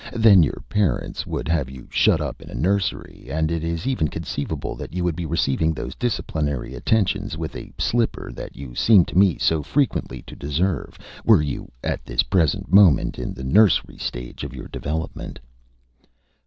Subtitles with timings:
[0.15, 4.07] "Then your parents would have you shut up in a nursery, and it is even
[4.07, 9.05] conceivable that you would be receiving those disciplinary attentions with a slipper that you seem
[9.05, 13.99] to me so frequently to deserve, were you at this present moment in the nursery
[13.99, 15.37] stage of your development."